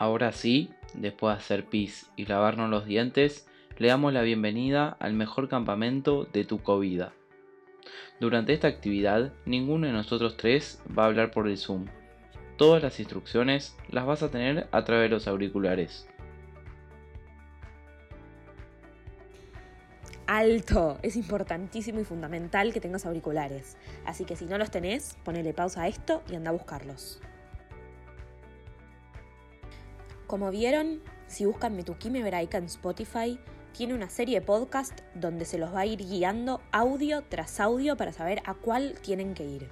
Ahora 0.00 0.32
sí, 0.32 0.70
después 0.94 1.34
de 1.34 1.38
hacer 1.40 1.66
pis 1.66 2.10
y 2.16 2.24
lavarnos 2.24 2.70
los 2.70 2.86
dientes, 2.86 3.46
le 3.76 3.88
damos 3.88 4.14
la 4.14 4.22
bienvenida 4.22 4.96
al 4.98 5.12
mejor 5.12 5.50
campamento 5.50 6.24
de 6.24 6.46
tu 6.46 6.62
COVID. 6.62 7.02
Durante 8.18 8.54
esta 8.54 8.66
actividad, 8.66 9.34
ninguno 9.44 9.86
de 9.86 9.92
nosotros 9.92 10.38
tres 10.38 10.82
va 10.98 11.02
a 11.02 11.06
hablar 11.08 11.30
por 11.30 11.48
el 11.48 11.58
Zoom. 11.58 11.84
Todas 12.56 12.82
las 12.82 12.98
instrucciones 12.98 13.76
las 13.90 14.06
vas 14.06 14.22
a 14.22 14.30
tener 14.30 14.68
a 14.72 14.84
través 14.84 15.10
de 15.10 15.16
los 15.16 15.28
auriculares. 15.28 16.08
Alto, 20.26 20.98
es 21.02 21.14
importantísimo 21.14 22.00
y 22.00 22.04
fundamental 22.04 22.72
que 22.72 22.80
tengas 22.80 23.04
auriculares. 23.04 23.76
Así 24.06 24.24
que 24.24 24.36
si 24.36 24.46
no 24.46 24.56
los 24.56 24.70
tenés, 24.70 25.18
ponele 25.24 25.52
pausa 25.52 25.82
a 25.82 25.88
esto 25.88 26.22
y 26.30 26.36
anda 26.36 26.48
a 26.48 26.54
buscarlos. 26.54 27.20
Como 30.30 30.52
vieron, 30.52 31.00
si 31.26 31.44
buscan 31.44 31.74
Metuquime 31.74 32.20
Hebraica 32.20 32.56
en 32.56 32.66
Spotify, 32.66 33.36
tiene 33.72 33.94
una 33.94 34.08
serie 34.08 34.38
de 34.38 34.46
podcast 34.46 35.00
donde 35.16 35.44
se 35.44 35.58
los 35.58 35.74
va 35.74 35.80
a 35.80 35.86
ir 35.86 35.98
guiando 35.98 36.60
audio 36.70 37.24
tras 37.28 37.58
audio 37.58 37.96
para 37.96 38.12
saber 38.12 38.40
a 38.46 38.54
cuál 38.54 38.94
tienen 39.02 39.34
que 39.34 39.44
ir. 39.44 39.68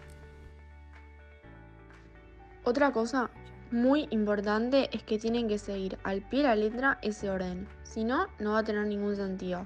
Otra 2.64 2.91
cosa 2.91 3.30
muy 3.70 4.08
importante 4.10 4.91
es 4.92 5.04
que 5.04 5.20
tienen 5.20 5.47
que 5.47 5.58
seguir 5.58 5.97
al 6.02 6.22
pie 6.22 6.41
de 6.41 6.48
la 6.48 6.56
letra 6.56 6.98
ese 7.02 7.30
orden, 7.30 7.68
si 7.84 8.02
no, 8.02 8.26
no 8.41 8.54
va 8.54 8.58
a 8.58 8.64
tener 8.64 8.84
ningún 8.88 9.14
sentido. 9.14 9.64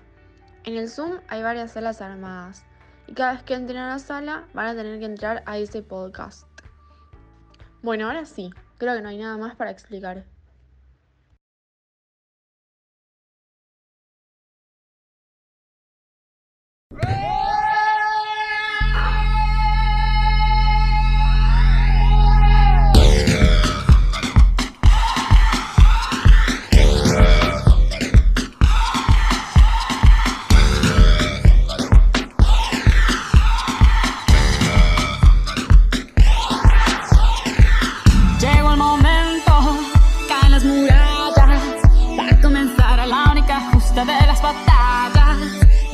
En 0.65 0.77
el 0.77 0.91
Zoom 0.91 1.21
hay 1.29 1.43
varias 1.43 1.73
salas 1.73 2.03
armadas 2.03 2.67
y 3.07 3.15
cada 3.15 3.33
vez 3.33 3.43
que 3.45 3.55
entren 3.55 3.79
a 3.79 3.89
la 3.89 3.99
sala 3.99 4.47
van 4.53 4.67
a 4.67 4.75
tener 4.75 4.99
que 4.99 5.07
entrar 5.07 5.43
a 5.47 5.57
ese 5.57 5.81
podcast. 5.83 6.47
Bueno, 7.81 8.09
ahora 8.09 8.27
sí, 8.27 8.51
creo 8.77 8.95
que 8.95 9.01
no 9.01 9.09
hay 9.09 9.17
nada 9.17 9.39
más 9.39 9.57
para 9.57 9.71
explicar. 9.71 10.27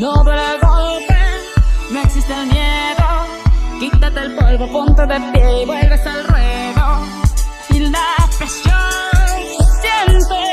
El 0.00 0.05
golpe, 0.05 1.19
no 1.91 2.00
existe 2.03 2.33
el 2.33 2.47
miedo. 2.47 3.06
Quítate 3.81 4.21
el 4.21 4.37
polvo, 4.37 4.71
ponte 4.71 5.03
de 5.06 5.21
pie 5.33 5.62
y 5.62 5.67
vuelves 5.67 6.06
al 6.06 6.25
ruedo. 6.25 7.05
Y 7.71 7.81
la 7.81 8.15
presión 8.39 8.77
siente, 9.83 10.53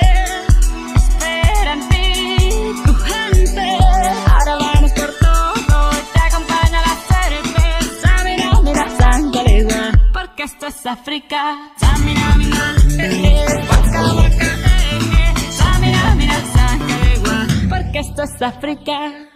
espera 0.95 1.73
en 1.73 1.89
ti 1.89 2.49
tu 2.85 2.93
gente. 2.95 3.77
Ahora 4.33 4.55
vamos 4.57 4.91
por 4.93 5.13
todo 5.13 5.91
y 5.91 6.01
te 6.11 6.19
acompaña 6.21 6.81
la 6.81 6.95
cerveza. 7.13 8.23
Mira, 8.23 8.49
mira, 8.63 9.91
porque 10.11 10.41
esto 10.43 10.65
es 10.65 10.85
África. 10.87 11.71
Samina, 11.77 12.35
mira, 12.37 12.75
eh, 12.97 13.05
eh, 13.05 13.45
eh. 13.45 14.55
Mira, 16.15 16.35
sangre, 16.55 17.19
porque 17.69 17.99
esto 17.99 18.23
es 18.23 18.41
África. 18.41 19.34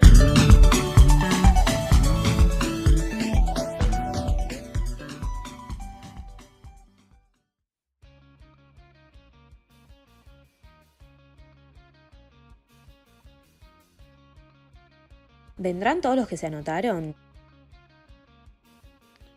¿Vendrán 15.59 15.99
todos 15.99 16.15
los 16.15 16.25
que 16.25 16.37
se 16.37 16.47
anotaron? 16.47 17.13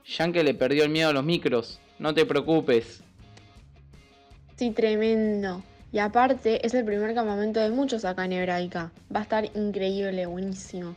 Yankee 0.06 0.44
le 0.44 0.54
perdió 0.54 0.84
el 0.84 0.88
miedo 0.88 1.08
a 1.08 1.12
los 1.12 1.24
micros, 1.24 1.80
no 1.98 2.14
te 2.14 2.24
preocupes. 2.24 3.02
Sí, 4.54 4.70
tremendo. 4.70 5.64
Y 5.90 5.98
aparte, 5.98 6.64
es 6.64 6.74
el 6.74 6.84
primer 6.84 7.12
campamento 7.16 7.58
de 7.58 7.70
muchos 7.70 8.04
acá 8.04 8.24
en 8.24 8.34
Hebraica. 8.34 8.92
Va 9.14 9.18
a 9.18 9.22
estar 9.24 9.44
increíble, 9.56 10.26
buenísimo. 10.26 10.94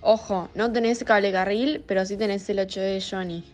Ojo, 0.00 0.48
no 0.54 0.72
tenés 0.72 1.04
cable 1.04 1.30
carril, 1.30 1.84
pero 1.86 2.06
sí 2.06 2.16
tenés 2.16 2.48
el 2.48 2.60
8 2.60 2.80
de 2.80 3.02
Johnny. 3.02 3.44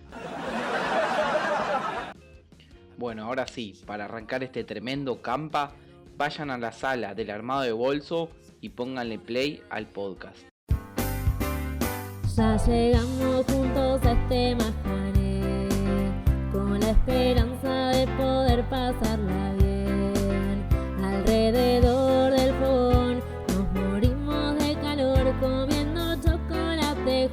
Bueno, 2.97 3.25
ahora 3.25 3.49
sí, 3.49 3.75
para 3.85 4.05
arrancar 4.05 4.45
este 4.45 4.63
tremendo 4.63 5.21
campa, 5.21 5.73
vayan 6.17 6.53
a 6.53 6.57
la 6.57 6.71
sala 6.71 7.15
del 7.17 7.31
armado 7.31 7.63
de 7.63 7.73
bolso 7.73 8.31
y 8.61 8.71
pónganle 8.71 9.19
play 9.19 9.63
al 9.71 9.87
podcast. 9.89 10.39
Ya 12.37 12.57
llegamos 12.67 13.47
juntos 13.47 14.05
a 14.05 14.13
este 14.13 14.57
majaré, 14.57 15.69
con 16.53 16.81
la 16.81 16.91
esperanza 16.91 17.89
de 17.91 18.07
poder 18.19 18.69
pasarla 18.69 19.55
bien. 19.55 20.67
Alrededor 21.03 22.33
del 22.33 22.55
fogón 22.55 23.21
nos 23.49 23.73
morimos 23.73 24.59
de 24.59 24.75
calor 24.81 25.35
comiendo 25.41 26.15
chocolate 26.17 27.31